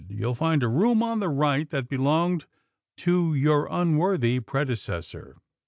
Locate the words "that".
1.69-1.87